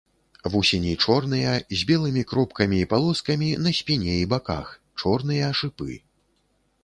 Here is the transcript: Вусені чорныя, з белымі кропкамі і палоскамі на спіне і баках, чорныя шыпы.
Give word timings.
Вусені 0.53 0.93
чорныя, 1.05 1.51
з 1.81 1.85
белымі 1.89 2.23
кропкамі 2.31 2.77
і 2.85 2.87
палоскамі 2.95 3.49
на 3.67 3.75
спіне 3.79 4.15
і 4.23 4.25
баках, 4.31 4.67
чорныя 5.03 5.53
шыпы. 5.61 5.93